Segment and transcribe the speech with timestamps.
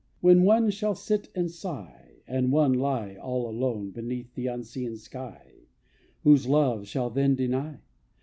[0.19, 5.53] When one shall sit and sigh, And one lie all alone Beneath the unseen sky
[6.23, 7.81] Whose love shall then deny?